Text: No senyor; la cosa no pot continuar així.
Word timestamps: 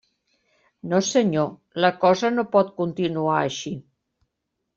No 0.93 1.01
senyor; 1.07 1.51
la 1.85 1.91
cosa 2.07 2.33
no 2.39 2.47
pot 2.57 2.73
continuar 2.81 3.37
així. 3.43 3.77